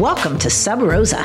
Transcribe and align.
Welcome 0.00 0.38
to 0.38 0.48
Sub 0.48 0.80
Rosa. 0.80 1.22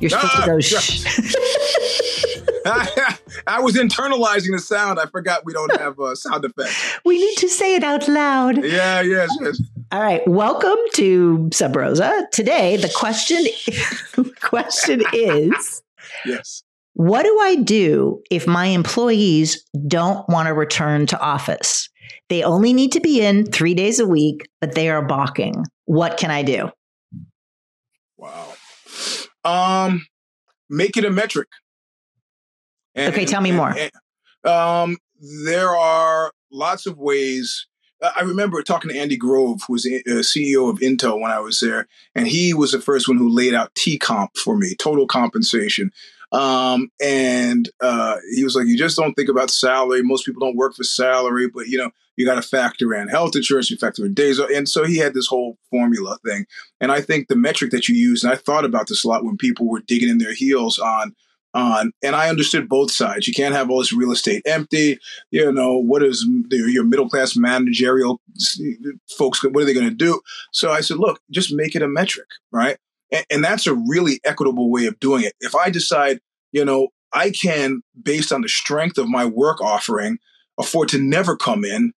You're 0.00 0.10
supposed 0.10 0.32
Ah, 0.34 0.40
to 0.40 0.46
go. 0.50 0.60
Shh. 0.60 1.04
I, 2.66 3.16
I 3.46 3.60
was 3.60 3.76
internalizing 3.76 4.50
the 4.50 4.58
sound. 4.58 4.98
I 4.98 5.06
forgot 5.06 5.44
we 5.44 5.52
don't 5.52 5.70
have 5.78 6.00
uh, 6.00 6.16
sound 6.16 6.44
effects. 6.44 6.98
we 7.04 7.16
need 7.18 7.36
to 7.36 7.48
say 7.48 7.76
it 7.76 7.84
out 7.84 8.08
loud. 8.08 8.64
Yeah, 8.64 9.02
yes, 9.02 9.30
yes. 9.40 9.62
All 9.92 10.00
right. 10.00 10.26
Welcome 10.26 10.76
to 10.94 11.48
Sub 11.52 11.76
Rosa. 11.76 12.26
Today, 12.32 12.76
the 12.76 12.90
question 12.92 13.44
question 14.40 15.04
is 15.12 15.82
Yes. 16.24 16.64
What 16.94 17.22
do 17.22 17.38
I 17.40 17.54
do 17.54 18.20
if 18.32 18.48
my 18.48 18.66
employees 18.66 19.64
don't 19.86 20.28
want 20.28 20.48
to 20.48 20.54
return 20.54 21.06
to 21.06 21.20
office? 21.20 21.88
They 22.30 22.42
only 22.42 22.72
need 22.72 22.90
to 22.92 23.00
be 23.00 23.24
in 23.24 23.46
three 23.46 23.74
days 23.74 24.00
a 24.00 24.06
week, 24.08 24.48
but 24.60 24.74
they 24.74 24.88
are 24.90 25.02
balking. 25.06 25.64
What 25.84 26.16
can 26.16 26.32
I 26.32 26.42
do? 26.42 26.70
Wow. 28.16 28.54
Um, 29.44 30.06
make 30.68 30.96
it 30.96 31.04
a 31.04 31.10
metric. 31.10 31.48
And- 32.94 33.12
Okay, 33.12 33.24
tell 33.24 33.40
me 33.40 33.50
and- 33.50 33.56
more. 33.58 33.74
and, 33.76 33.90
um, 34.44 34.96
there 35.44 35.76
are 35.76 36.32
lots 36.50 36.86
of 36.86 36.98
ways. 36.98 37.66
I 38.02 38.20
remember 38.22 38.62
talking 38.62 38.90
to 38.90 38.98
Andy 38.98 39.16
Grove, 39.16 39.60
who 39.66 39.72
was 39.72 39.86
a 39.86 40.22
CEO 40.22 40.68
of 40.68 40.80
Intel 40.80 41.18
when 41.20 41.30
I 41.30 41.38
was 41.40 41.60
there, 41.60 41.88
and 42.14 42.28
he 42.28 42.52
was 42.52 42.72
the 42.72 42.80
first 42.80 43.08
one 43.08 43.16
who 43.16 43.28
laid 43.28 43.54
out 43.54 43.74
T 43.74 43.98
comp 43.98 44.36
for 44.36 44.56
me, 44.56 44.74
total 44.74 45.06
compensation. 45.06 45.90
Um, 46.32 46.90
and 47.00 47.68
uh, 47.80 48.16
he 48.34 48.44
was 48.44 48.56
like, 48.56 48.66
"You 48.66 48.76
just 48.76 48.96
don't 48.96 49.14
think 49.14 49.28
about 49.28 49.50
salary. 49.50 50.02
Most 50.02 50.26
people 50.26 50.40
don't 50.40 50.56
work 50.56 50.74
for 50.74 50.84
salary, 50.84 51.48
but 51.48 51.66
you 51.68 51.78
know, 51.78 51.90
you 52.16 52.26
got 52.26 52.36
to 52.36 52.42
factor 52.42 52.94
in 52.94 53.08
health 53.08 53.36
insurance, 53.36 53.70
you 53.70 53.76
factor 53.76 54.04
in 54.04 54.14
days." 54.14 54.38
And 54.38 54.68
so 54.68 54.84
he 54.84 54.98
had 54.98 55.14
this 55.14 55.26
whole 55.26 55.58
formula 55.70 56.18
thing. 56.24 56.46
And 56.80 56.90
I 56.90 57.00
think 57.00 57.28
the 57.28 57.36
metric 57.36 57.70
that 57.70 57.88
you 57.88 57.94
use, 57.94 58.24
and 58.24 58.32
I 58.32 58.36
thought 58.36 58.64
about 58.64 58.88
this 58.88 59.04
a 59.04 59.08
lot 59.08 59.24
when 59.24 59.36
people 59.36 59.68
were 59.68 59.80
digging 59.80 60.08
in 60.08 60.18
their 60.18 60.34
heels 60.34 60.78
on 60.78 61.14
on, 61.56 61.92
and 62.02 62.14
I 62.14 62.28
understood 62.28 62.68
both 62.68 62.90
sides. 62.90 63.26
You 63.26 63.32
can't 63.32 63.54
have 63.54 63.70
all 63.70 63.78
this 63.78 63.92
real 63.92 64.12
estate 64.12 64.42
empty. 64.46 64.98
You 65.30 65.50
know, 65.50 65.76
what 65.76 66.02
is 66.02 66.26
your 66.50 66.84
middle 66.84 67.08
class 67.08 67.34
managerial 67.34 68.20
folks? 69.16 69.42
What 69.42 69.62
are 69.62 69.64
they 69.64 69.74
going 69.74 69.88
to 69.88 69.94
do? 69.94 70.20
So 70.52 70.70
I 70.70 70.82
said, 70.82 70.98
look, 70.98 71.20
just 71.30 71.54
make 71.54 71.74
it 71.74 71.82
a 71.82 71.88
metric, 71.88 72.28
right? 72.52 72.76
And, 73.16 73.26
and 73.30 73.44
that's 73.44 73.66
a 73.66 73.74
really 73.74 74.20
equitable 74.24 74.70
way 74.70 74.86
of 74.86 74.98
doing 75.00 75.24
it. 75.24 75.32
If 75.40 75.54
I 75.54 75.70
decide, 75.70 76.20
you 76.52 76.64
know, 76.64 76.88
I 77.12 77.30
can, 77.30 77.82
based 78.00 78.32
on 78.32 78.42
the 78.42 78.48
strength 78.48 78.98
of 78.98 79.08
my 79.08 79.24
work 79.24 79.60
offering, 79.60 80.18
afford 80.58 80.88
to 80.90 80.98
never 80.98 81.36
come 81.36 81.64
in. 81.64 81.92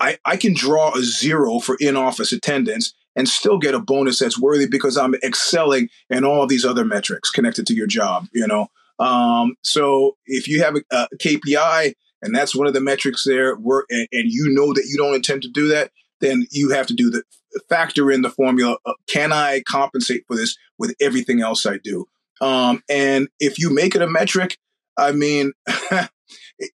I, 0.00 0.18
I 0.24 0.36
can 0.36 0.54
draw 0.54 0.94
a 0.96 1.02
zero 1.02 1.58
for 1.58 1.76
in 1.80 1.96
office 1.96 2.32
attendance 2.32 2.94
and 3.16 3.28
still 3.28 3.58
get 3.58 3.74
a 3.74 3.80
bonus 3.80 4.20
that's 4.20 4.40
worthy 4.40 4.66
because 4.66 4.96
I'm 4.96 5.14
excelling 5.24 5.88
in 6.08 6.24
all 6.24 6.46
these 6.46 6.64
other 6.64 6.84
metrics 6.84 7.30
connected 7.30 7.66
to 7.66 7.74
your 7.74 7.88
job, 7.88 8.26
you 8.32 8.46
know. 8.46 8.68
Um, 9.00 9.56
so 9.62 10.16
if 10.26 10.46
you 10.46 10.62
have 10.62 10.76
a, 10.76 10.82
a 10.94 11.08
KPI 11.16 11.94
and 12.22 12.34
that's 12.34 12.54
one 12.54 12.66
of 12.66 12.74
the 12.74 12.80
metrics 12.80 13.24
there, 13.24 13.52
and, 13.54 14.08
and 14.12 14.30
you 14.30 14.48
know 14.50 14.72
that 14.72 14.86
you 14.88 14.96
don't 14.96 15.14
intend 15.14 15.42
to 15.42 15.48
do 15.48 15.68
that, 15.68 15.90
then 16.20 16.46
you 16.50 16.70
have 16.70 16.86
to 16.86 16.94
do 16.94 17.10
the 17.10 17.22
factor 17.68 18.10
in 18.10 18.22
the 18.22 18.30
formula. 18.30 18.76
Of, 18.84 18.94
can 19.06 19.32
I 19.32 19.62
compensate 19.66 20.24
for 20.26 20.36
this 20.36 20.56
with 20.78 20.94
everything 21.00 21.40
else 21.40 21.66
I 21.66 21.78
do? 21.78 22.06
Um, 22.40 22.82
and 22.88 23.28
if 23.40 23.58
you 23.58 23.74
make 23.74 23.94
it 23.94 24.02
a 24.02 24.06
metric, 24.06 24.58
I 24.96 25.12
mean, 25.12 25.52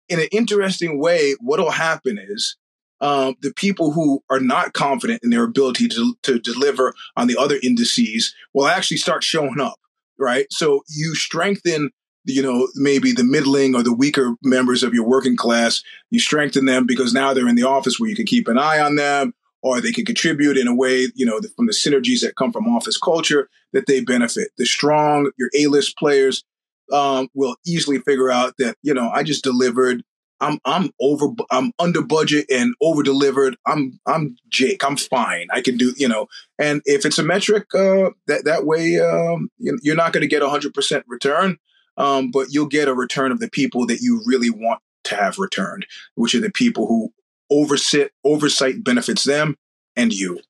in 0.08 0.20
an 0.20 0.28
interesting 0.32 0.98
way, 0.98 1.34
what'll 1.40 1.70
happen 1.70 2.18
is 2.18 2.56
um, 3.00 3.34
the 3.42 3.52
people 3.54 3.92
who 3.92 4.22
are 4.30 4.40
not 4.40 4.72
confident 4.72 5.20
in 5.22 5.30
their 5.30 5.44
ability 5.44 5.88
to, 5.88 6.16
to 6.22 6.38
deliver 6.38 6.94
on 7.16 7.26
the 7.26 7.36
other 7.38 7.58
indices 7.62 8.34
will 8.54 8.66
actually 8.66 8.96
start 8.96 9.22
showing 9.22 9.60
up, 9.60 9.78
right? 10.18 10.46
So 10.50 10.82
you 10.88 11.14
strengthen, 11.14 11.90
you 12.24 12.42
know, 12.42 12.68
maybe 12.74 13.12
the 13.12 13.24
middling 13.24 13.74
or 13.74 13.82
the 13.82 13.94
weaker 13.94 14.34
members 14.42 14.82
of 14.82 14.94
your 14.94 15.06
working 15.06 15.36
class. 15.36 15.82
You 16.10 16.18
strengthen 16.18 16.64
them 16.64 16.86
because 16.86 17.12
now 17.12 17.34
they're 17.34 17.48
in 17.48 17.56
the 17.56 17.64
office 17.64 17.98
where 17.98 18.08
you 18.08 18.16
can 18.16 18.26
keep 18.26 18.48
an 18.48 18.58
eye 18.58 18.80
on 18.80 18.96
them 18.96 19.34
or 19.62 19.80
they 19.80 19.92
can 19.92 20.04
contribute 20.04 20.56
in 20.56 20.68
a 20.68 20.74
way, 20.74 21.08
you 21.14 21.24
know, 21.26 21.40
from 21.56 21.66
the 21.66 21.72
synergies 21.72 22.20
that 22.20 22.36
come 22.36 22.52
from 22.52 22.66
office 22.66 22.98
culture 22.98 23.48
that 23.72 23.86
they 23.86 24.00
benefit. 24.00 24.48
The 24.58 24.66
strong, 24.66 25.30
your 25.38 25.50
A-list 25.58 25.96
players 25.96 26.44
um, 26.92 27.28
will 27.34 27.56
easily 27.66 27.98
figure 28.00 28.30
out 28.30 28.54
that, 28.58 28.76
you 28.82 28.92
know, 28.94 29.08
I 29.10 29.22
just 29.22 29.42
delivered 29.44 30.02
I'm 30.40 30.58
I'm 30.64 30.90
over 31.00 31.28
I'm 31.50 31.72
under 31.78 32.02
budget 32.02 32.46
and 32.50 32.74
over 32.82 33.02
delivered. 33.02 33.56
I'm 33.66 33.98
I'm 34.06 34.36
Jake. 34.48 34.84
I'm 34.84 34.96
fine. 34.96 35.46
I 35.52 35.60
can 35.60 35.76
do 35.76 35.94
you 35.96 36.08
know. 36.08 36.26
And 36.58 36.82
if 36.84 37.06
it's 37.06 37.18
a 37.18 37.22
metric, 37.22 37.66
uh, 37.74 38.10
that 38.26 38.44
that 38.44 38.66
way 38.66 38.98
um, 39.00 39.48
you- 39.58 39.78
you're 39.82 39.96
not 39.96 40.12
going 40.12 40.22
to 40.22 40.26
get 40.26 40.42
a 40.42 40.48
hundred 40.48 40.74
percent 40.74 41.04
return, 41.08 41.56
um, 41.96 42.30
but 42.30 42.48
you'll 42.50 42.66
get 42.66 42.88
a 42.88 42.94
return 42.94 43.32
of 43.32 43.40
the 43.40 43.50
people 43.50 43.86
that 43.86 44.00
you 44.00 44.22
really 44.24 44.50
want 44.50 44.80
to 45.04 45.16
have 45.16 45.38
returned, 45.38 45.86
which 46.14 46.34
are 46.34 46.40
the 46.40 46.50
people 46.50 46.86
who 46.86 47.12
oversit 47.52 48.10
oversight 48.24 48.82
benefits 48.82 49.24
them 49.24 49.56
and 49.96 50.12
you. 50.12 50.40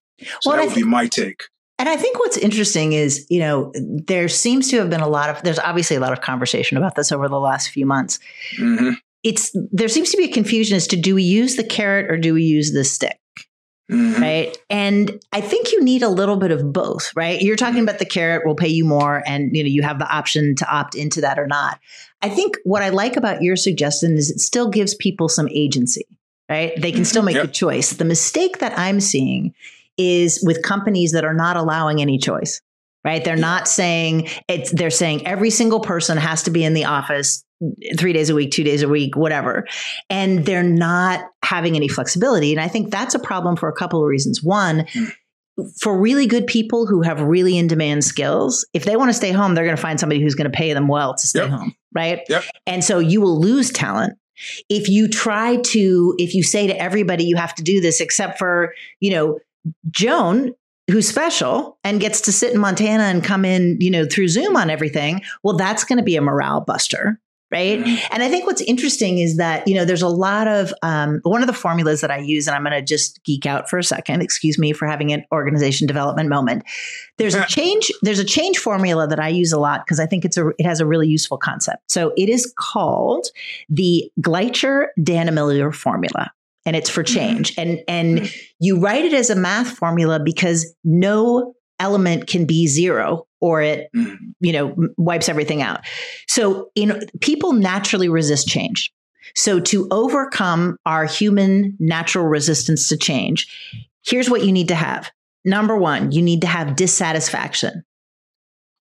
So 0.41 0.49
Well, 0.49 0.57
that 0.57 0.67
would 0.67 0.75
be 0.75 0.83
my 0.83 1.07
take. 1.07 1.43
And 1.77 1.89
I 1.89 1.97
think 1.97 2.17
what's 2.19 2.37
interesting 2.37 2.93
is, 2.93 3.27
you 3.29 3.39
know, 3.39 3.73
there 3.75 4.29
seems 4.29 4.69
to 4.69 4.77
have 4.77 4.89
been 4.89 5.01
a 5.01 5.09
lot 5.09 5.29
of, 5.29 5.43
there's 5.43 5.59
obviously 5.59 5.97
a 5.97 5.99
lot 5.99 6.13
of 6.13 6.21
conversation 6.21 6.77
about 6.77 6.95
this 6.95 7.11
over 7.11 7.27
the 7.27 7.39
last 7.39 7.69
few 7.69 7.85
months. 7.85 8.19
hmm 8.57 8.91
It's, 9.23 9.53
there 9.71 9.89
seems 9.89 10.09
to 10.11 10.17
be 10.17 10.25
a 10.25 10.31
confusion 10.31 10.77
as 10.77 10.87
to 10.87 10.95
do 10.95 11.15
we 11.15 11.23
use 11.23 11.57
the 11.57 11.65
carrot 11.65 12.09
or 12.09 12.17
do 12.17 12.33
we 12.33 12.43
use 12.43 12.71
the 12.71 12.85
stick? 12.85 13.19
Hmm 13.89 14.21
right? 14.21 14.57
And 14.69 15.21
I 15.31 15.41
think 15.41 15.71
you 15.71 15.83
need 15.83 16.01
a 16.01 16.09
little 16.09 16.37
bit 16.37 16.51
of 16.51 16.73
both, 16.73 17.11
right? 17.15 17.39
You're 17.41 17.55
talking 17.55 17.81
about 17.81 17.99
the 17.99 18.05
carrot 18.05 18.45
will 18.45 18.55
pay 18.55 18.67
you 18.67 18.83
more 18.85 19.23
and 19.27 19.55
you 19.55 19.63
know 19.63 19.69
you 19.69 19.83
have 19.83 19.99
the 19.99 20.09
option 20.11 20.55
to 20.55 20.69
opt 20.69 20.95
into 20.95 21.21
that 21.21 21.37
or 21.37 21.47
not. 21.47 21.79
I 22.21 22.29
think 22.29 22.57
what 22.63 22.81
I 22.81 22.89
like 22.89 23.15
about 23.15 23.41
your 23.43 23.55
suggestion 23.55 24.17
is 24.17 24.31
it 24.31 24.39
still 24.39 24.69
gives 24.69 24.95
people 24.95 25.29
some 25.29 25.47
agency, 25.49 26.07
right? 26.49 26.73
They 26.81 26.91
can 26.91 27.05
still 27.05 27.21
make 27.21 27.35
Yep. 27.35 27.45
a 27.45 27.47
choice. 27.49 27.91
The 27.91 28.05
mistake 28.05 28.57
that 28.59 28.77
I'm 28.77 28.99
seeing 28.99 29.53
is 29.97 30.43
with 30.43 30.63
companies 30.63 31.11
that 31.11 31.23
are 31.23 31.33
not 31.35 31.55
allowing 31.55 32.01
any 32.01 32.17
choice. 32.17 32.61
Right? 33.03 33.23
They're 33.23 33.35
not 33.35 33.67
saying 33.67 34.29
it's 34.47 34.71
they're 34.71 34.89
saying 34.89 35.27
every 35.27 35.51
single 35.51 35.79
person 35.79 36.17
has 36.17 36.41
to 36.41 36.49
be 36.49 36.63
in 36.63 36.73
the 36.73 36.85
office 36.85 37.44
3 37.97 38.13
days 38.13 38.29
a 38.29 38.35
week, 38.35 38.51
2 38.51 38.63
days 38.63 38.81
a 38.81 38.89
week, 38.89 39.15
whatever 39.15 39.65
and 40.09 40.45
they're 40.45 40.63
not 40.63 41.25
having 41.43 41.75
any 41.75 41.87
flexibility. 41.87 42.51
And 42.51 42.59
I 42.59 42.67
think 42.67 42.91
that's 42.91 43.15
a 43.15 43.19
problem 43.19 43.55
for 43.55 43.69
a 43.69 43.73
couple 43.73 44.01
of 44.01 44.07
reasons. 44.07 44.43
One, 44.43 44.85
for 45.79 45.97
really 45.97 46.27
good 46.27 46.47
people 46.47 46.85
who 46.85 47.01
have 47.01 47.21
really 47.21 47.57
in 47.57 47.67
demand 47.67 48.03
skills, 48.03 48.65
if 48.73 48.83
they 48.83 48.97
want 48.97 49.09
to 49.09 49.13
stay 49.13 49.31
home, 49.31 49.55
they're 49.55 49.63
going 49.63 49.75
to 49.75 49.81
find 49.81 49.99
somebody 49.99 50.21
who's 50.21 50.35
going 50.35 50.51
to 50.51 50.55
pay 50.55 50.73
them 50.73 50.87
well 50.87 51.15
to 51.15 51.27
stay 51.27 51.39
Yep. 51.41 51.49
home, 51.49 51.75
right? 51.93 52.19
Yep. 52.27 52.43
And 52.67 52.83
so 52.83 52.99
you 52.99 53.21
will 53.21 53.39
lose 53.39 53.71
talent. 53.71 54.17
If 54.67 54.89
you 54.89 55.07
try 55.07 55.55
to, 55.55 56.13
if 56.17 56.33
you 56.35 56.43
say 56.43 56.67
to 56.67 56.77
everybody, 56.77 57.23
you 57.23 57.37
have 57.37 57.55
to 57.55 57.63
do 57.63 57.79
this, 57.79 58.01
except 58.01 58.37
for, 58.37 58.73
you 58.99 59.11
know, 59.11 59.39
Joan, 59.91 60.53
who's 60.91 61.07
special 61.07 61.79
and 61.85 62.01
gets 62.01 62.19
to 62.21 62.31
sit 62.33 62.53
in 62.53 62.59
Montana 62.59 63.03
and 63.03 63.23
come 63.23 63.45
in, 63.45 63.77
you 63.79 63.89
know, 63.89 64.05
through 64.05 64.27
Zoom 64.27 64.57
on 64.57 64.69
everything, 64.69 65.21
well, 65.41 65.55
that's 65.55 65.85
going 65.85 65.97
to 65.97 66.03
be 66.03 66.17
a 66.17 66.21
morale 66.21 66.59
buster. 66.59 67.19
Right. 67.55 67.79
Mhm. 67.79 67.99
And 68.11 68.21
I 68.21 68.27
think 68.27 68.45
what's 68.45 68.61
interesting 68.63 69.19
is 69.19 69.37
that, 69.37 69.65
you 69.65 69.75
know, 69.75 69.85
there's 69.85 70.01
a 70.01 70.09
lot 70.09 70.45
of 70.47 70.73
um, 70.83 71.21
one 71.23 71.39
of 71.41 71.47
the 71.47 71.53
formulas 71.53 72.01
that 72.01 72.11
I 72.11 72.17
use, 72.17 72.47
and 72.47 72.55
I'm 72.55 72.63
going 72.63 72.73
to 72.73 72.81
just 72.81 73.23
geek 73.23 73.45
out 73.45 73.69
for 73.69 73.79
a 73.79 73.83
second. 73.83 74.21
Excuse 74.21 74.59
me 74.59 74.73
for 74.73 74.85
having 74.85 75.13
an 75.13 75.23
organization 75.31 75.87
development 75.87 76.27
moment. 76.27 76.63
There's 77.17 77.33
a 77.33 77.45
change, 77.47 77.89
there's 78.01 78.19
a 78.19 78.25
change 78.25 78.57
formula 78.57 79.07
that 79.07 79.21
I 79.21 79.29
use 79.29 79.53
a 79.53 79.59
lot 79.59 79.85
because 79.85 80.01
I 80.01 80.05
think 80.05 80.25
it's 80.25 80.35
a 80.35 80.49
it 80.57 80.65
has 80.65 80.81
a 80.81 80.85
really 80.85 81.07
useful 81.07 81.37
concept. 81.37 81.89
So 81.89 82.11
it 82.17 82.27
is 82.27 82.53
called 82.59 83.27
the 83.69 84.11
Gleicher 84.19 84.87
Dannemiller 84.99 85.73
formula. 85.73 86.31
And 86.65 86.75
it's 86.75 86.89
for 86.89 87.03
change. 87.03 87.53
And 87.57 87.79
and 87.87 88.29
you 88.59 88.79
write 88.79 89.05
it 89.05 89.13
as 89.13 89.29
a 89.29 89.35
math 89.35 89.69
formula 89.77 90.19
because 90.19 90.75
no 90.83 91.54
element 91.79 92.27
can 92.27 92.45
be 92.45 92.67
zero 92.67 93.27
or 93.41 93.61
it 93.61 93.89
Mhm. 93.95 94.17
you 94.39 94.53
know 94.53 94.75
wipes 94.97 95.27
everything 95.29 95.61
out 95.61 95.81
so 96.27 96.69
in 96.75 97.01
people 97.21 97.53
naturally 97.53 98.07
resist 98.09 98.47
change 98.47 98.91
so 99.35 99.59
to 99.59 99.87
overcome 99.91 100.77
our 100.85 101.05
human 101.05 101.75
natural 101.79 102.25
resistance 102.25 102.87
to 102.89 102.97
change 102.97 103.47
here's 104.05 104.29
what 104.29 104.45
you 104.45 104.51
need 104.51 104.69
to 104.69 104.75
have 104.75 105.11
number 105.43 105.75
1 105.77 106.11
you 106.11 106.21
need 106.21 106.41
to 106.41 106.47
have 106.47 106.75
dissatisfaction 106.75 107.83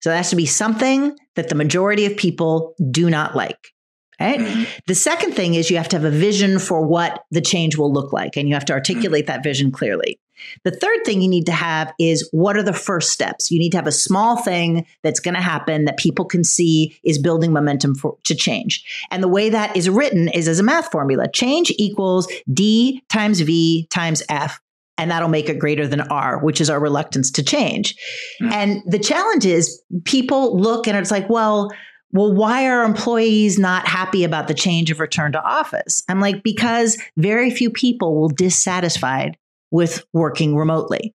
so 0.00 0.10
that 0.10 0.16
has 0.16 0.30
to 0.30 0.36
be 0.36 0.46
something 0.46 1.16
that 1.36 1.48
the 1.48 1.54
majority 1.54 2.04
of 2.04 2.16
people 2.16 2.74
do 2.90 3.08
not 3.08 3.34
like 3.34 3.72
right 4.20 4.38
Mhm. 4.40 4.66
the 4.86 4.94
second 4.94 5.32
thing 5.32 5.54
is 5.54 5.70
you 5.70 5.78
have 5.78 5.88
to 5.88 5.96
have 5.96 6.04
a 6.04 6.10
vision 6.10 6.58
for 6.58 6.86
what 6.86 7.24
the 7.30 7.40
change 7.40 7.76
will 7.78 7.92
look 7.92 8.12
like, 8.12 8.36
and 8.36 8.48
you 8.48 8.54
have 8.54 8.66
to 8.66 8.72
articulate 8.74 9.26
that 9.26 9.42
vision 9.42 9.72
clearly. 9.72 10.20
The 10.64 10.70
third 10.70 10.98
thing 11.04 11.22
you 11.22 11.28
need 11.28 11.46
to 11.46 11.52
have 11.52 11.92
is 11.98 12.28
what 12.32 12.56
are 12.56 12.62
the 12.62 12.72
first 12.72 13.12
steps? 13.12 13.50
You 13.50 13.58
need 13.58 13.70
to 13.70 13.78
have 13.78 13.86
a 13.86 13.92
small 13.92 14.36
thing 14.36 14.86
that's 15.02 15.20
going 15.20 15.34
to 15.34 15.40
happen 15.40 15.84
that 15.84 15.96
people 15.98 16.24
can 16.24 16.44
see 16.44 16.98
is 17.04 17.18
building 17.18 17.52
momentum 17.52 17.94
for, 17.94 18.16
to 18.24 18.34
change. 18.34 18.84
And 19.10 19.22
the 19.22 19.28
way 19.28 19.48
that 19.50 19.76
is 19.76 19.88
written 19.88 20.28
is 20.28 20.48
as 20.48 20.58
a 20.58 20.62
math 20.62 20.90
formula 20.90 21.30
change 21.30 21.72
equals 21.78 22.26
D 22.52 23.02
times 23.08 23.40
V 23.40 23.86
times 23.90 24.22
F. 24.28 24.60
and 24.98 25.10
that'll 25.10 25.28
make 25.28 25.48
it 25.48 25.58
greater 25.58 25.86
than 25.86 26.00
R, 26.02 26.38
which 26.38 26.60
is 26.60 26.70
our 26.70 26.78
reluctance 26.80 27.30
to 27.32 27.42
change. 27.42 27.96
Mm. 28.40 28.52
And 28.52 28.82
the 28.86 28.98
challenge 28.98 29.46
is 29.46 29.82
people 30.04 30.58
look 30.58 30.86
and 30.86 30.96
it's 30.96 31.10
like, 31.10 31.28
well, 31.28 31.72
well, 32.12 32.32
why 32.32 32.68
are 32.68 32.84
employees 32.84 33.58
not 33.58 33.88
happy 33.88 34.22
about 34.22 34.46
the 34.46 34.54
change 34.54 34.90
of 34.90 35.00
return 35.00 35.32
to 35.32 35.42
office? 35.42 36.04
I'm 36.08 36.20
like, 36.20 36.42
because 36.42 37.02
very 37.16 37.50
few 37.50 37.70
people 37.70 38.14
will 38.14 38.28
dissatisfied 38.28 39.38
with 39.72 40.04
working 40.12 40.54
remotely. 40.54 41.14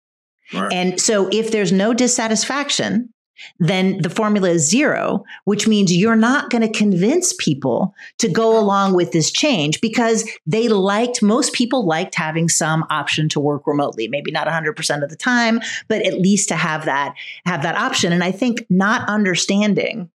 Right. 0.53 0.73
And 0.73 0.99
so 0.99 1.29
if 1.31 1.51
there's 1.51 1.71
no 1.71 1.93
dissatisfaction, 1.93 3.13
then 3.59 4.01
the 4.01 4.09
formula 4.09 4.49
is 4.49 4.69
zero, 4.69 5.23
which 5.43 5.67
means 5.67 5.95
you're 5.95 6.15
not 6.15 6.49
going 6.49 6.61
to 6.61 6.77
convince 6.77 7.33
people 7.33 7.93
to 8.19 8.29
go 8.29 8.57
along 8.57 8.93
with 8.93 9.11
this 9.11 9.29
change 9.31 9.81
because 9.81 10.27
they 10.45 10.69
liked, 10.69 11.21
most 11.21 11.53
people 11.53 11.85
liked 11.85 12.15
having 12.15 12.47
some 12.47 12.85
option 12.89 13.27
to 13.29 13.39
work 13.39 13.67
remotely. 13.67 14.07
Maybe 14.07 14.31
not 14.31 14.47
100% 14.47 15.03
of 15.03 15.09
the 15.09 15.17
time, 15.17 15.59
but 15.87 16.05
at 16.05 16.19
least 16.19 16.47
to 16.49 16.55
have 16.55 16.85
that, 16.85 17.13
have 17.45 17.61
that 17.63 17.75
option. 17.75 18.13
And 18.13 18.23
I 18.23 18.31
think 18.31 18.65
not 18.69 19.07
understanding. 19.09 20.09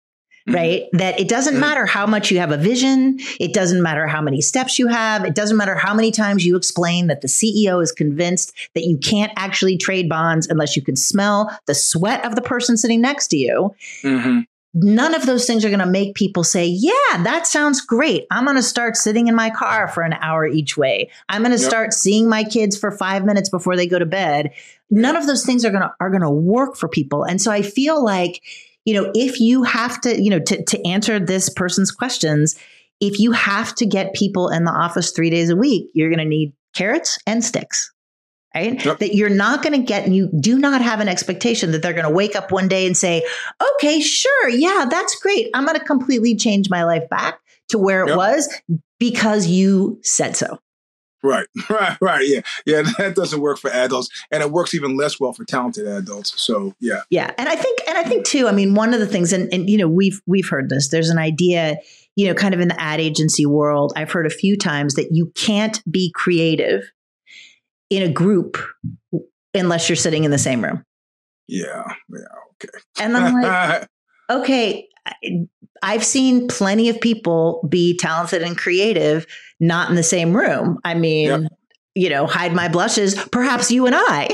Right? 0.48 0.84
That 0.94 1.20
it 1.20 1.28
doesn't 1.28 1.54
mm-hmm. 1.54 1.62
matter 1.62 1.86
how 1.86 2.06
much 2.06 2.32
you 2.32 2.40
have 2.40 2.52
a 2.52 2.58
vision. 2.58 3.18
It 3.40 3.54
doesn't 3.54 3.82
matter 3.82 4.08
how 4.08 4.22
many 4.22 4.42
steps 4.42 4.80
you 4.80 4.88
have. 4.88 5.26
It 5.26 5.36
doesn't 5.36 5.58
matter 5.58 5.76
how 5.76 5.94
many 5.94 6.12
times 6.12 6.46
you 6.46 6.56
explain 6.56 7.08
that 7.08 7.22
the 7.22 7.28
CEO 7.28 7.82
is 7.82 7.92
convinced 7.92 8.54
that 8.74 8.86
you 8.86 8.98
can't 8.98 9.32
actually 9.36 9.78
trade 9.78 10.10
bonds 10.10 10.48
unless 10.48 10.76
you 10.76 10.82
can 10.82 10.96
smell 10.96 11.58
the 11.66 11.76
sweat 11.76 12.26
of 12.26 12.36
the 12.36 12.42
person 12.42 12.78
sitting 12.78 13.02
next 13.02 13.28
to 13.28 13.38
you. 13.38 13.76
Mm-hmm. 14.04 14.42
None 14.74 15.16
of 15.16 15.26
those 15.26 15.48
things 15.48 15.66
are 15.66 15.70
going 15.70 15.80
to 15.80 15.88
make 15.88 16.14
people 16.14 16.44
say, 16.44 16.66
Yeah, 16.68 17.24
that 17.24 17.48
sounds 17.48 17.82
great. 17.82 18.28
I'm 18.30 18.46
going 18.46 18.58
to 18.58 18.64
start 18.64 18.96
sitting 18.96 19.28
in 19.28 19.34
my 19.34 19.50
car 19.50 19.88
for 19.88 20.04
an 20.04 20.14
hour 20.22 20.46
each 20.46 20.78
way. 20.78 21.10
I'm 21.30 21.42
going 21.42 21.56
to 21.56 21.62
yep. 21.62 21.70
start 21.70 21.94
seeing 21.94 22.30
my 22.30 22.44
kids 22.44 22.78
for 22.78 22.92
five 22.92 23.26
minutes 23.26 23.50
before 23.50 23.76
they 23.76 23.88
go 23.88 23.98
to 23.98 24.06
bed. 24.06 24.52
None 24.92 25.16
of 25.16 25.26
those 25.26 25.46
things 25.46 25.66
are 25.66 25.72
going 25.72 25.82
to, 25.82 25.94
are 26.00 26.12
going 26.12 26.22
to 26.22 26.30
work 26.30 26.76
for 26.76 26.88
people. 26.88 27.24
And 27.24 27.42
so 27.42 27.52
I 27.52 27.64
feel 27.64 28.04
like 28.04 28.42
you 28.88 28.94
know, 28.94 29.12
if 29.14 29.42
you 29.42 29.64
have 29.64 30.00
to, 30.00 30.20
you 30.20 30.30
know, 30.30 30.40
to, 30.40 30.64
to 30.64 30.88
answer 30.88 31.20
this 31.20 31.50
person's 31.50 31.92
questions, 31.92 32.58
if 33.02 33.20
you 33.20 33.34
have 33.34 33.76
to 33.76 33.86
get 33.86 34.14
people 34.14 34.48
in 34.48 34.64
the 34.64 34.72
office 34.72 35.12
three 35.12 35.30
days 35.30 35.50
a 35.50 35.58
week, 35.58 35.92
you're 35.94 36.08
going 36.08 36.20
to 36.20 36.26
need 36.26 36.54
carrots 36.74 37.20
and 37.28 37.44
sticks. 37.44 37.92
Right? 38.56 38.84
Yep. 38.84 39.00
That 39.00 39.14
you're 39.14 39.30
not 39.30 39.62
going 39.62 39.78
to 39.78 39.86
get, 39.86 40.06
and 40.06 40.16
you 40.16 40.30
do 40.40 40.58
not 40.58 40.82
have 40.82 41.02
an 41.02 41.10
expectation 41.10 41.72
that 41.72 41.82
they're 41.82 41.92
going 41.92 42.06
to 42.06 42.10
wake 42.10 42.34
up 42.34 42.50
one 42.50 42.70
day 42.70 42.88
and 42.88 42.96
say, 42.96 43.24
okay, 43.76 44.00
sure, 44.00 44.48
yeah, 44.48 44.86
that's 44.90 45.20
great. 45.20 45.50
I'm 45.54 45.66
going 45.66 45.78
to 45.78 45.84
completely 45.84 46.38
change 46.38 46.70
my 46.70 46.86
life 46.86 47.10
back 47.10 47.42
to 47.68 47.78
where 47.78 48.06
it 48.06 48.08
yep. 48.08 48.18
was 48.18 48.50
because 49.00 49.48
you 49.48 50.00
said 50.02 50.38
so. 50.38 50.60
Right, 51.24 51.48
right, 51.70 51.98
right. 52.02 52.28
Yeah, 52.28 52.42
yeah. 52.66 52.84
That 52.98 53.16
doesn't 53.16 53.42
work 53.42 53.58
for 53.58 53.70
adults, 53.72 54.10
and 54.32 54.44
it 54.44 54.52
works 54.52 54.74
even 54.74 54.96
less 54.96 55.20
well 55.20 55.34
for 55.34 55.46
talented 55.46 55.88
adults. 55.88 56.40
So, 56.40 56.74
yeah, 56.80 57.02
yeah. 57.10 57.32
And 57.38 57.50
I 57.50 57.56
think, 57.56 57.80
and 57.88 57.98
I 57.98 58.04
think 58.04 58.26
too. 58.26 58.48
I 58.48 58.52
mean, 58.52 58.76
one 58.76 58.94
of 58.94 59.00
the 59.00 59.08
things, 59.08 59.34
and, 59.34 59.52
and 59.54 59.70
you 59.70 59.78
know, 59.78 59.88
we've 59.88 60.22
we've 60.28 60.48
heard 60.48 60.70
this. 60.70 60.90
There's 60.90 61.10
an 61.10 61.18
idea, 61.18 61.78
you 62.16 62.28
know, 62.28 62.34
kind 62.34 62.54
of 62.54 62.60
in 62.60 62.68
the 62.68 62.80
ad 62.80 63.00
agency 63.00 63.46
world. 63.46 63.94
I've 63.96 64.12
heard 64.12 64.26
a 64.26 64.32
few 64.32 64.58
times 64.58 64.96
that 64.96 65.10
you 65.12 65.32
can't 65.36 65.82
be 65.90 66.12
creative 66.14 66.92
in 67.90 68.04
a 68.04 68.10
group 68.10 68.58
unless 69.54 69.90
you're 69.90 69.96
sitting 69.96 70.24
in 70.24 70.32
the 70.32 70.38
same 70.38 70.64
room. 70.64 70.84
Yeah, 71.48 71.84
yeah, 72.10 72.20
okay. 72.64 72.78
And 73.00 73.16
I'm 73.16 73.42
like, 73.42 73.88
okay, 74.30 74.88
I've 75.84 76.04
seen 76.04 76.48
plenty 76.48 76.90
of 76.90 77.00
people 77.00 77.66
be 77.70 77.98
talented 77.98 78.42
and 78.42 78.58
creative 78.58 79.26
not 79.60 79.90
in 79.90 79.96
the 79.96 80.04
same 80.04 80.36
room. 80.36 80.80
I 80.84 80.94
mean, 80.94 81.44
yep. 81.44 81.52
you 81.96 82.10
know, 82.10 82.28
hide 82.28 82.54
my 82.54 82.68
blushes. 82.68 83.16
Perhaps 83.32 83.72
you 83.72 83.86
and 83.86 83.96
I 83.98 84.28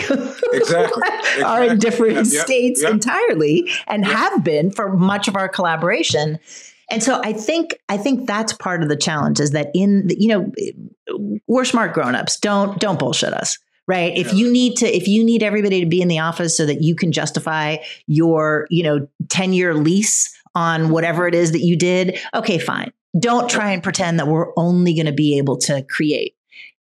exactly. 0.53 1.03
are 1.43 1.63
in 1.63 1.79
different 1.79 2.27
yep. 2.27 2.45
states 2.45 2.81
yep. 2.81 2.91
entirely 2.91 3.69
and 3.87 4.05
have 4.05 4.43
been 4.43 4.71
for 4.71 4.95
much 4.95 5.27
of 5.27 5.35
our 5.35 5.47
collaboration. 5.47 6.39
And 6.89 7.01
so 7.01 7.21
I 7.23 7.33
think 7.33 7.77
I 7.89 7.97
think 7.97 8.27
that's 8.27 8.53
part 8.53 8.83
of 8.83 8.89
the 8.89 8.97
challenge 8.97 9.39
is 9.39 9.51
that 9.51 9.71
in 9.73 10.07
the, 10.07 10.15
you 10.19 10.27
know 10.27 10.51
we're 11.47 11.65
smart 11.65 11.93
grown-ups. 11.93 12.39
Don't 12.39 12.79
don't 12.79 12.99
bullshit 12.99 13.33
us 13.33 13.57
right 13.87 14.17
if 14.17 14.33
you 14.33 14.51
need 14.51 14.77
to 14.77 14.85
if 14.85 15.07
you 15.07 15.23
need 15.23 15.43
everybody 15.43 15.79
to 15.81 15.85
be 15.85 16.01
in 16.01 16.07
the 16.07 16.19
office 16.19 16.55
so 16.55 16.65
that 16.65 16.81
you 16.81 16.95
can 16.95 17.11
justify 17.11 17.77
your 18.07 18.67
you 18.69 18.83
know 18.83 19.07
10 19.29 19.53
year 19.53 19.73
lease 19.73 20.33
on 20.55 20.89
whatever 20.89 21.27
it 21.27 21.35
is 21.35 21.51
that 21.51 21.61
you 21.61 21.77
did 21.77 22.19
okay 22.33 22.59
fine. 22.59 22.91
Don't 23.19 23.50
try 23.50 23.71
and 23.71 23.83
pretend 23.83 24.19
that 24.19 24.27
we're 24.27 24.51
only 24.57 24.94
going 24.94 25.05
to 25.05 25.13
be 25.13 25.38
able 25.38 25.57
to 25.57 25.83
create 25.83 26.35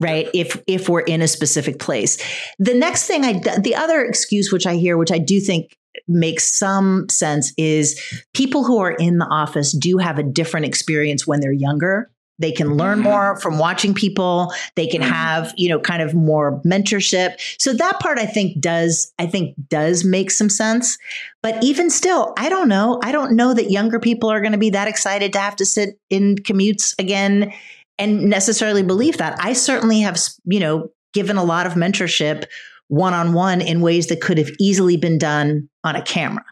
right 0.00 0.29
if 0.35 0.62
if 0.67 0.88
we're 0.88 1.00
in 1.00 1.23
a 1.23 1.29
specific 1.29 1.79
place. 1.79 2.19
The 2.58 2.75
next 2.75 3.06
thing 3.06 3.25
i 3.25 3.32
the 3.58 3.75
other 3.75 4.05
excuse 4.05 4.53
which 4.53 4.67
i 4.67 4.75
hear 4.76 4.97
which 4.97 5.12
i 5.12 5.19
do 5.19 5.41
think 5.41 5.76
makes 6.08 6.58
some 6.58 7.08
sense 7.08 7.53
is 7.56 7.99
people 8.35 8.64
who 8.64 8.79
are 8.79 8.93
in 8.93 9.19
the 9.19 9.26
office 9.26 9.73
do 9.73 9.99
have 9.99 10.19
a 10.19 10.23
different 10.23 10.67
experience 10.67 11.26
when 11.26 11.41
they're 11.41 11.53
younger 11.53 12.11
they 12.38 12.53
can 12.53 12.77
learn 12.77 13.00
more 13.00 13.37
from 13.41 13.59
watching 13.59 13.94
people. 13.94 14.53
They 14.75 14.87
can 14.87 15.03
have 15.03 15.55
you 15.56 15.69
know 15.69 15.81
kind 15.81 16.03
of 16.03 16.15
more 16.15 16.61
mentorship. 16.62 17.37
So 17.59 17.73
that 17.73 18.00
part 18.00 18.19
i 18.19 18.27
think 18.27 18.61
does 18.61 19.12
i 19.19 19.27
think 19.27 19.55
does 19.69 20.05
make 20.05 20.31
some 20.31 20.49
sense. 20.49 20.99
But 21.43 21.62
even 21.62 21.91
still 21.91 22.35
i 22.37 22.49
don't 22.49 22.69
know. 22.69 23.00
I 23.03 23.12
don't 23.12 23.33
know 23.33 23.55
that 23.55 23.71
younger 23.71 24.00
people 24.00 24.31
are 24.31 24.41
going 24.41 24.53
to 24.53 24.59
be 24.59 24.71
that 24.71 24.88
excited 24.88 25.33
to 25.33 25.38
have 25.38 25.56
to 25.56 25.67
sit 25.67 25.99
in 26.11 26.37
commutes 26.37 26.94
again 26.99 27.53
and 27.99 28.29
necessarily 28.29 28.82
believe 28.82 29.19
that. 29.19 29.37
I 29.43 29.53
certainly 29.53 30.00
have 30.00 30.19
you 30.44 30.61
know 30.61 30.91
given 31.12 31.37
a 31.37 31.44
lot 31.44 31.67
of 31.67 31.75
mentorship 31.75 32.44
one-on-one 32.89 33.61
in 33.61 33.81
ways 33.81 34.06
that 34.09 34.21
could 34.21 34.39
have 34.39 34.50
easily 34.61 34.97
been 34.97 35.19
done 35.19 35.69
on 35.82 35.97
a 35.97 36.03
camera. 36.03 36.44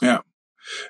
Yeah 0.00 0.20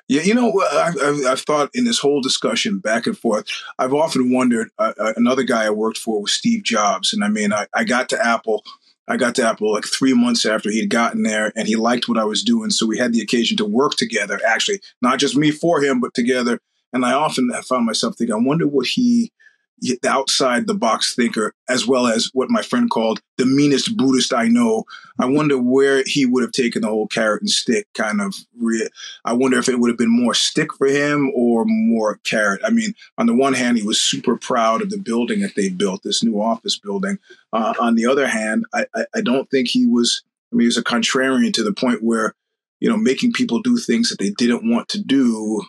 yeah, 0.07 0.21
you 0.21 0.33
know, 0.33 0.61
I've, 0.71 1.25
I've, 1.25 1.41
thought 1.41 1.69
in 1.73 1.85
this 1.85 1.99
whole 1.99 2.21
discussion 2.21 2.79
back 2.79 3.07
and 3.07 3.17
forth, 3.17 3.45
I've 3.79 3.93
often 3.93 4.31
wondered. 4.31 4.69
Uh, 4.77 4.93
uh, 4.99 5.13
another 5.15 5.43
guy 5.43 5.65
I 5.65 5.69
worked 5.69 5.97
for 5.97 6.21
was 6.21 6.33
Steve 6.33 6.63
Jobs, 6.63 7.13
and 7.13 7.23
I 7.23 7.29
mean, 7.29 7.53
I, 7.53 7.67
I 7.73 7.83
got 7.83 8.09
to 8.09 8.25
Apple. 8.25 8.63
I 9.07 9.15
got 9.15 9.35
to 9.35 9.47
Apple 9.47 9.71
like 9.71 9.85
three 9.85 10.13
months 10.13 10.45
after 10.45 10.69
he'd 10.69 10.89
gotten 10.89 11.23
there, 11.23 11.51
and 11.55 11.67
he 11.67 11.75
liked 11.75 12.09
what 12.09 12.17
I 12.17 12.25
was 12.25 12.43
doing. 12.43 12.69
So 12.69 12.85
we 12.85 12.97
had 12.97 13.13
the 13.13 13.21
occasion 13.21 13.57
to 13.57 13.65
work 13.65 13.93
together. 13.93 14.39
Actually, 14.45 14.81
not 15.01 15.19
just 15.19 15.37
me 15.37 15.51
for 15.51 15.81
him, 15.81 15.99
but 15.99 16.13
together. 16.13 16.59
And 16.93 17.05
I 17.05 17.13
often 17.13 17.51
found 17.63 17.85
myself 17.85 18.15
thinking, 18.17 18.35
I 18.35 18.39
wonder 18.39 18.67
what 18.67 18.87
he 18.87 19.31
the 19.79 19.99
outside 20.07 20.67
the 20.67 20.73
box 20.73 21.15
thinker, 21.15 21.53
as 21.69 21.87
well 21.87 22.07
as 22.07 22.29
what 22.33 22.49
my 22.49 22.61
friend 22.61 22.89
called 22.89 23.21
the 23.37 23.45
meanest 23.45 23.95
Buddhist 23.95 24.33
I 24.33 24.47
know. 24.47 24.85
I 25.19 25.25
wonder 25.25 25.57
where 25.57 26.03
he 26.05 26.25
would 26.25 26.43
have 26.43 26.51
taken 26.51 26.81
the 26.81 26.87
whole 26.87 27.07
carrot 27.07 27.41
and 27.41 27.49
stick 27.49 27.87
kind 27.93 28.21
of. 28.21 28.33
Re- 28.59 28.89
I 29.25 29.33
wonder 29.33 29.59
if 29.59 29.69
it 29.69 29.79
would 29.79 29.89
have 29.89 29.97
been 29.97 30.09
more 30.09 30.33
stick 30.33 30.73
for 30.73 30.87
him 30.87 31.31
or 31.35 31.65
more 31.65 32.19
carrot. 32.23 32.61
I 32.63 32.69
mean, 32.69 32.93
on 33.17 33.27
the 33.27 33.35
one 33.35 33.53
hand, 33.53 33.77
he 33.77 33.83
was 33.83 33.99
super 33.99 34.37
proud 34.37 34.81
of 34.81 34.89
the 34.89 34.97
building 34.97 35.41
that 35.41 35.55
they 35.55 35.69
built, 35.69 36.03
this 36.03 36.23
new 36.23 36.41
office 36.41 36.77
building. 36.77 37.19
Uh, 37.53 37.73
on 37.79 37.95
the 37.95 38.05
other 38.05 38.27
hand, 38.27 38.65
I, 38.73 38.85
I, 38.95 39.05
I 39.15 39.21
don't 39.21 39.49
think 39.49 39.69
he 39.69 39.85
was. 39.85 40.23
I 40.51 40.55
mean, 40.55 40.61
he 40.61 40.67
was 40.67 40.77
a 40.77 40.83
contrarian 40.83 41.53
to 41.53 41.63
the 41.63 41.73
point 41.73 42.01
where, 42.01 42.33
you 42.79 42.89
know, 42.89 42.95
making 42.95 43.33
people 43.33 43.61
do 43.61 43.77
things 43.77 44.09
that 44.09 44.19
they 44.19 44.29
didn't 44.29 44.69
want 44.69 44.87
to 44.89 45.03
do 45.03 45.61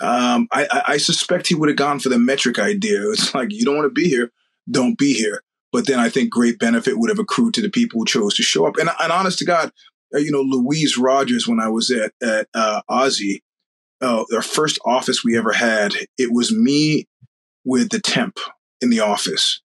um, 0.00 0.48
I, 0.52 0.82
I, 0.88 0.96
suspect 0.96 1.46
he 1.46 1.54
would 1.54 1.68
have 1.68 1.76
gone 1.76 2.00
for 2.00 2.08
the 2.08 2.18
metric 2.18 2.58
idea. 2.58 3.02
It's 3.10 3.34
like, 3.34 3.52
you 3.52 3.64
don't 3.64 3.76
want 3.76 3.86
to 3.86 4.00
be 4.00 4.08
here, 4.08 4.30
don't 4.70 4.96
be 4.96 5.12
here. 5.12 5.42
But 5.70 5.86
then 5.86 5.98
I 5.98 6.08
think 6.08 6.30
great 6.30 6.58
benefit 6.58 6.98
would 6.98 7.10
have 7.10 7.18
accrued 7.18 7.54
to 7.54 7.62
the 7.62 7.70
people 7.70 8.00
who 8.00 8.06
chose 8.06 8.34
to 8.34 8.42
show 8.42 8.66
up. 8.66 8.76
And, 8.76 8.90
and 9.00 9.12
honest 9.12 9.38
to 9.38 9.44
God, 9.44 9.70
uh, 10.14 10.18
you 10.18 10.30
know, 10.30 10.40
Louise 10.40 10.98
Rogers, 10.98 11.46
when 11.46 11.60
I 11.60 11.68
was 11.68 11.90
at, 11.90 12.12
at 12.22 12.46
uh, 12.54 12.82
Ozy, 12.90 13.40
uh, 14.00 14.24
our 14.34 14.42
first 14.42 14.78
office 14.84 15.24
we 15.24 15.36
ever 15.36 15.52
had, 15.52 15.92
it 16.18 16.32
was 16.32 16.52
me 16.52 17.06
with 17.64 17.90
the 17.90 18.00
temp 18.00 18.38
in 18.80 18.90
the 18.90 19.00
office. 19.00 19.62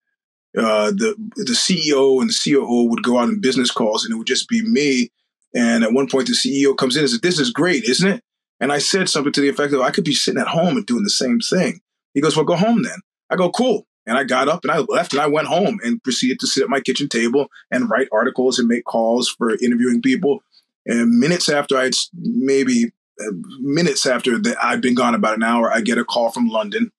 Uh, 0.58 0.92
the 0.92 1.16
the 1.36 1.54
CEO 1.54 2.22
and 2.22 2.30
the 2.30 2.40
COO 2.44 2.90
would 2.90 3.04
go 3.04 3.20
out 3.20 3.28
on 3.28 3.42
business 3.42 3.70
calls, 3.70 4.04
and 4.04 4.14
it 4.14 4.18
would 4.18 4.28
just 4.28 4.48
be 4.48 4.62
me. 4.62 5.12
And 5.54 5.84
at 5.84 5.94
one 5.94 6.08
point, 6.08 6.28
the 6.28 6.34
CEO 6.34 6.76
comes 6.76 6.96
in 6.96 7.02
and 7.02 7.10
says, 7.10 7.22
"This 7.22 7.40
is 7.40 7.52
great, 7.52 7.84
isn't 7.84 8.08
it?" 8.10 8.24
And 8.60 8.72
I 8.72 8.80
said 8.80 9.10
something 9.10 9.34
to 9.34 9.42
the 9.42 9.50
effect 9.50 9.74
of, 9.74 9.82
I 9.82 9.92
could 9.92 10.04
be 10.04 10.14
sitting 10.14 10.42
at 10.42 10.48
home 10.48 10.78
and 10.78 10.86
doing 10.86 11.04
the 11.04 11.10
same 11.10 11.40
thing. 11.40 11.82
He 12.14 12.22
goes, 12.22 12.36
Well, 12.36 12.46
go 12.46 12.56
home 12.56 12.84
then. 12.84 13.00
I 13.30 13.36
go, 13.36 13.50
Cool. 13.52 13.86
And 14.06 14.18
I 14.18 14.24
got 14.24 14.48
up 14.48 14.64
and 14.64 14.72
I 14.72 14.80
left 14.80 15.12
and 15.14 15.22
I 15.22 15.28
went 15.28 15.48
home 15.48 15.80
and 15.84 16.02
proceeded 16.02 16.40
to 16.40 16.48
sit 16.48 16.64
at 16.64 16.70
my 16.70 16.80
kitchen 16.80 17.10
table 17.10 17.48
and 17.70 17.90
write 17.90 18.08
articles 18.12 18.58
and 18.58 18.68
make 18.68 18.86
calls 18.86 19.30
for 19.30 19.52
interviewing 19.52 20.02
people. 20.02 20.42
And 20.86 21.20
minutes 21.20 21.50
after 21.50 21.78
I'd 21.78 21.94
maybe 22.14 22.94
uh, 23.20 23.34
minutes 23.60 24.06
after 24.06 24.40
that 24.40 24.64
I'd 24.64 24.82
been 24.82 24.96
gone 24.96 25.14
about 25.14 25.36
an 25.36 25.44
hour, 25.44 25.72
I 25.72 25.82
get 25.82 25.98
a 25.98 26.06
call 26.06 26.32
from 26.32 26.48
London 26.48 26.92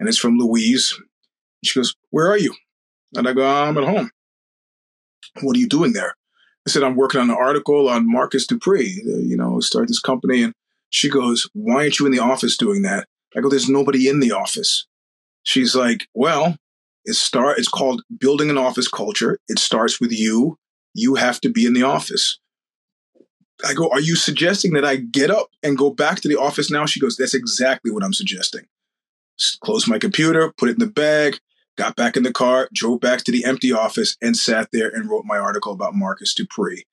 and 0.00 0.08
it's 0.08 0.18
from 0.18 0.38
Louise. 0.38 0.98
She 1.62 1.78
goes, 1.78 1.94
Where 2.10 2.30
are 2.30 2.38
you? 2.38 2.54
And 3.14 3.28
I 3.28 3.34
go, 3.34 3.46
I'm 3.46 3.76
at 3.76 3.84
home. 3.84 4.10
What 5.42 5.56
are 5.56 5.60
you 5.60 5.68
doing 5.68 5.92
there? 5.92 6.16
I 6.66 6.70
said, 6.70 6.82
I'm 6.82 6.96
working 6.96 7.20
on 7.20 7.30
an 7.30 7.36
article 7.36 7.88
on 7.88 8.10
Marcus 8.10 8.46
Dupree, 8.46 9.02
you 9.04 9.36
know, 9.36 9.60
start 9.60 9.88
this 9.88 10.00
company. 10.00 10.42
And 10.42 10.54
she 10.94 11.10
goes, 11.10 11.48
Why 11.54 11.82
aren't 11.82 11.98
you 11.98 12.06
in 12.06 12.12
the 12.12 12.20
office 12.20 12.56
doing 12.56 12.82
that? 12.82 13.08
I 13.36 13.40
go, 13.40 13.48
There's 13.48 13.68
nobody 13.68 14.08
in 14.08 14.20
the 14.20 14.30
office. 14.30 14.86
She's 15.42 15.74
like, 15.74 16.06
Well, 16.14 16.56
It 17.04 17.14
start 17.14 17.58
it's 17.58 17.68
called 17.68 18.02
building 18.16 18.48
an 18.48 18.58
office 18.58 18.86
culture. 18.86 19.38
It 19.48 19.58
starts 19.58 20.00
with 20.00 20.12
you. 20.12 20.56
You 20.94 21.16
have 21.16 21.40
to 21.40 21.50
be 21.50 21.66
in 21.66 21.74
the 21.74 21.82
office. 21.82 22.38
I 23.66 23.74
go, 23.74 23.90
Are 23.90 24.00
you 24.00 24.14
suggesting 24.14 24.74
that 24.74 24.84
I 24.84 24.96
get 24.96 25.32
up 25.32 25.48
and 25.64 25.76
go 25.76 25.90
back 25.90 26.20
to 26.20 26.28
the 26.28 26.38
office 26.38 26.70
now? 26.70 26.86
She 26.86 27.00
goes, 27.00 27.16
That's 27.16 27.34
exactly 27.34 27.90
what 27.90 28.04
I'm 28.04 28.14
suggesting. 28.14 28.66
Close 29.64 29.88
my 29.88 29.98
computer, 29.98 30.52
put 30.56 30.68
it 30.68 30.74
in 30.74 30.78
the 30.78 30.86
bag, 30.86 31.40
got 31.76 31.96
back 31.96 32.16
in 32.16 32.22
the 32.22 32.32
car, 32.32 32.68
drove 32.72 33.00
back 33.00 33.24
to 33.24 33.32
the 33.32 33.44
empty 33.44 33.72
office, 33.72 34.16
and 34.22 34.36
sat 34.36 34.68
there 34.72 34.88
and 34.88 35.10
wrote 35.10 35.24
my 35.24 35.38
article 35.38 35.72
about 35.72 35.96
Marcus 35.96 36.32
Dupree. 36.32 36.84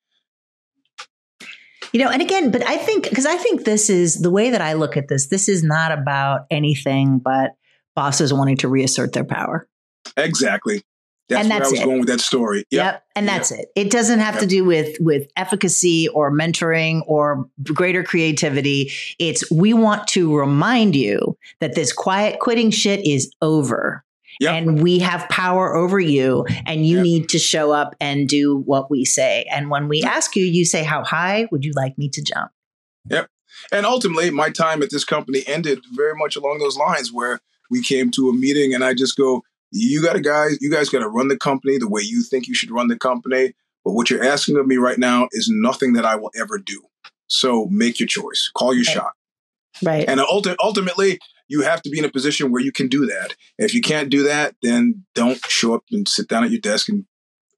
You 1.92 2.00
know, 2.00 2.10
and 2.10 2.22
again, 2.22 2.50
but 2.50 2.66
I 2.66 2.76
think, 2.78 3.08
because 3.08 3.26
I 3.26 3.36
think 3.36 3.64
this 3.64 3.90
is 3.90 4.20
the 4.20 4.30
way 4.30 4.50
that 4.50 4.62
I 4.62 4.72
look 4.72 4.96
at 4.96 5.08
this, 5.08 5.26
this 5.26 5.48
is 5.48 5.62
not 5.62 5.92
about 5.92 6.46
anything 6.50 7.18
but 7.18 7.52
bosses 7.94 8.32
wanting 8.32 8.56
to 8.58 8.68
reassert 8.68 9.12
their 9.12 9.24
power. 9.24 9.68
Exactly. 10.16 10.82
That's, 11.28 11.42
and 11.42 11.50
that's 11.50 11.60
where 11.60 11.66
I 11.66 11.70
was 11.70 11.80
it. 11.80 11.84
going 11.84 11.98
with 12.00 12.08
that 12.08 12.20
story. 12.20 12.64
Yep. 12.70 12.84
yep. 12.84 13.04
And 13.14 13.28
that's 13.28 13.50
yep. 13.50 13.60
it. 13.60 13.68
It 13.76 13.90
doesn't 13.90 14.18
have 14.18 14.34
yep. 14.34 14.42
to 14.42 14.46
do 14.46 14.64
with 14.64 14.96
with 15.00 15.28
efficacy 15.36 16.08
or 16.08 16.30
mentoring 16.32 17.02
or 17.06 17.48
greater 17.62 18.02
creativity. 18.02 18.92
It's 19.18 19.48
we 19.50 19.72
want 19.72 20.08
to 20.08 20.36
remind 20.36 20.96
you 20.96 21.38
that 21.60 21.74
this 21.74 21.92
quiet 21.92 22.40
quitting 22.40 22.70
shit 22.70 23.06
is 23.06 23.32
over. 23.40 24.04
Yep. 24.42 24.54
And 24.54 24.82
we 24.82 24.98
have 24.98 25.28
power 25.28 25.72
over 25.72 26.00
you, 26.00 26.44
and 26.66 26.84
you 26.84 27.00
need 27.00 27.28
to 27.28 27.38
show 27.38 27.70
up 27.70 27.94
and 28.00 28.28
do 28.28 28.56
what 28.56 28.90
we 28.90 29.04
say. 29.04 29.46
And 29.52 29.70
when 29.70 29.86
we 29.86 30.02
ask 30.02 30.34
you, 30.34 30.44
you 30.44 30.64
say, 30.64 30.82
How 30.82 31.04
high 31.04 31.46
would 31.52 31.64
you 31.64 31.70
like 31.76 31.96
me 31.96 32.08
to 32.08 32.20
jump? 32.20 32.50
Yep. 33.08 33.28
And 33.70 33.86
ultimately, 33.86 34.30
my 34.30 34.50
time 34.50 34.82
at 34.82 34.90
this 34.90 35.04
company 35.04 35.44
ended 35.46 35.78
very 35.94 36.16
much 36.16 36.34
along 36.34 36.58
those 36.58 36.76
lines 36.76 37.12
where 37.12 37.38
we 37.70 37.82
came 37.82 38.10
to 38.12 38.30
a 38.30 38.32
meeting 38.32 38.74
and 38.74 38.82
I 38.82 38.94
just 38.94 39.16
go, 39.16 39.44
you 39.70 40.02
got 40.02 40.14
to 40.14 40.20
guys, 40.20 40.58
you 40.60 40.70
guys 40.70 40.88
got 40.88 40.98
to 41.00 41.08
run 41.08 41.28
the 41.28 41.36
company 41.36 41.78
the 41.78 41.88
way 41.88 42.02
you 42.02 42.22
think 42.22 42.48
you 42.48 42.54
should 42.54 42.72
run 42.72 42.88
the 42.88 42.98
company. 42.98 43.54
But 43.84 43.92
what 43.92 44.10
you're 44.10 44.24
asking 44.24 44.56
of 44.56 44.66
me 44.66 44.76
right 44.76 44.98
now 44.98 45.28
is 45.30 45.48
nothing 45.48 45.92
that 45.92 46.04
I 46.04 46.16
will 46.16 46.32
ever 46.36 46.58
do. 46.58 46.82
So 47.28 47.66
make 47.66 48.00
your 48.00 48.08
choice, 48.08 48.50
call 48.54 48.74
your 48.74 48.84
right. 48.86 48.94
shot. 48.94 49.12
Right. 49.82 50.08
And 50.08 50.20
ulti- 50.20 50.56
ultimately, 50.62 51.18
you 51.52 51.60
have 51.60 51.82
to 51.82 51.90
be 51.90 51.98
in 51.98 52.04
a 52.04 52.10
position 52.10 52.50
where 52.50 52.62
you 52.62 52.72
can 52.72 52.88
do 52.88 53.04
that. 53.04 53.34
If 53.58 53.74
you 53.74 53.82
can't 53.82 54.08
do 54.08 54.22
that, 54.22 54.56
then 54.62 55.04
don't 55.14 55.38
show 55.46 55.74
up 55.74 55.84
and 55.92 56.08
sit 56.08 56.26
down 56.26 56.44
at 56.44 56.50
your 56.50 56.60
desk 56.60 56.88
and 56.88 57.04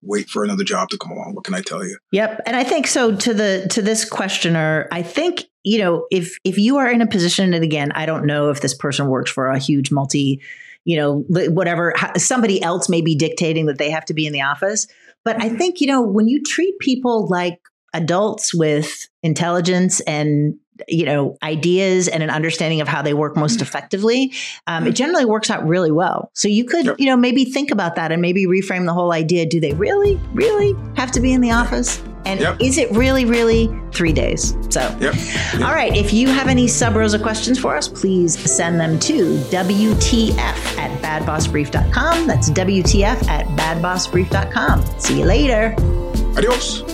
wait 0.03 0.29
for 0.29 0.43
another 0.43 0.65
job 0.65 0.89
to 0.91 0.99
come 0.99 1.13
along. 1.13 1.35
What 1.35 1.45
can 1.45 1.55
I 1.55 1.61
tell 1.61 1.85
you? 1.85 1.97
Yep. 2.11 2.41
And 2.45 2.57
I 2.57 2.65
think 2.65 2.89
so 2.89 3.15
to 3.15 3.33
the 3.33 3.69
to 3.71 3.81
this 3.81 4.05
questioner, 4.05 4.89
I 4.91 5.03
think, 5.03 5.45
you 5.63 5.79
know, 5.79 6.07
if 6.11 6.37
if 6.43 6.59
you 6.59 6.77
are 6.79 6.91
in 6.91 7.03
a 7.03 7.07
position 7.07 7.55
and 7.55 7.63
again, 7.63 7.93
I 7.93 8.05
don't 8.05 8.27
know 8.27 8.51
if 8.51 8.61
this 8.61 8.75
person 8.75 9.07
works 9.07 9.31
for 9.31 9.47
a 9.47 9.59
huge 9.59 9.91
multi 9.91 10.43
you 10.87 10.99
know, 10.99 11.25
whatever, 11.29 11.95
somebody 12.19 12.63
else 12.63 12.91
may 12.91 13.01
be 13.01 13.17
dictating 13.17 13.65
that 13.67 13.79
they 13.79 13.91
have 13.91 14.05
to 14.05 14.13
be 14.13 14.27
in 14.27 14.35
the 14.35 14.43
office. 14.43 14.87
But 15.25 15.37
I 15.37 15.49
mm-hmm. 15.49 15.57
think, 15.57 15.81
you 15.81 15.87
know, 15.87 16.03
when 16.03 16.29
you 16.29 16.43
treat 16.43 16.79
people 16.79 17.27
like 17.29 17.59
adults 17.95 18.53
with 18.53 19.07
intelligence 19.23 20.01
and 20.01 20.57
you 20.88 21.04
know 21.04 21.37
ideas 21.43 22.09
and 22.09 22.23
an 22.23 22.31
understanding 22.31 22.81
of 22.81 22.88
how 22.88 23.02
they 23.02 23.14
work 23.14 23.37
most 23.37 23.59
mm. 23.59 23.62
effectively 23.62 24.33
um, 24.66 24.87
it 24.87 24.95
generally 24.95 25.25
works 25.25 25.50
out 25.50 25.66
really 25.66 25.93
well 25.93 26.31
so 26.35 26.49
you 26.49 26.64
could 26.64 26.95
you 26.99 27.07
know 27.07 27.16
maybe 27.16 27.45
think 27.45 27.71
about 27.71 27.97
that 27.97 28.12
and 28.12 28.21
maybe 28.21 28.47
reframe 28.47 28.87
the 28.87 28.95
whole 28.95 29.12
idea 29.12 29.47
do 29.47 29.61
they 29.61 29.73
really 29.75 30.16
really 30.33 30.75
have 30.97 31.11
to 31.11 31.21
be 31.21 31.33
in 31.33 31.40
the 31.40 31.50
office 31.50 32.02
and 32.26 32.40
yep. 32.40 32.57
is 32.61 32.78
it 32.78 32.90
really, 32.93 33.25
really 33.25 33.69
three 33.93 34.12
days? 34.12 34.57
So, 34.71 34.81
yep. 35.00 35.14
Yep. 35.14 35.62
all 35.62 35.75
right. 35.75 35.95
If 35.95 36.12
you 36.12 36.28
have 36.28 36.49
any 36.49 36.66
sub 36.66 36.97
rosa 36.97 37.19
questions 37.19 37.59
for 37.59 37.76
us, 37.76 37.88
please 37.88 38.38
send 38.50 38.81
them 38.81 38.99
to 39.00 39.37
WTF 39.50 40.38
at 40.38 41.02
badbossbrief.com. 41.02 42.26
That's 42.26 42.50
WTF 42.50 43.28
at 43.28 43.47
badbossbrief.com. 43.59 45.00
See 45.00 45.21
you 45.21 45.26
later. 45.26 45.75
Adios. 46.37 46.94